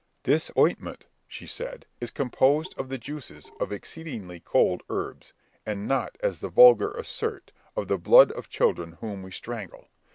"This 0.23 0.49
ointment," 0.57 1.05
she 1.27 1.45
said, 1.45 1.85
"is 1.99 2.09
composed 2.09 2.73
of 2.75 2.89
the 2.89 2.97
juices 2.97 3.51
of 3.59 3.71
exceedingly 3.71 4.39
cold 4.39 4.81
herbs, 4.89 5.31
and 5.63 5.87
not, 5.87 6.17
as 6.21 6.39
the 6.39 6.49
vulgar 6.49 6.91
assert, 6.95 7.51
of 7.75 7.87
the 7.87 7.99
blood 7.99 8.31
of 8.31 8.49
children 8.49 8.93
whom 8.93 9.21
we 9.21 9.29
strangle. 9.29 9.89